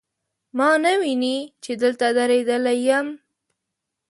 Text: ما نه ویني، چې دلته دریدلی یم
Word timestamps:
ما 0.57 0.69
نه 0.83 0.93
ویني، 1.01 1.37
چې 1.63 1.71
دلته 1.81 2.07
دریدلی 2.17 2.77
یم 2.87 3.07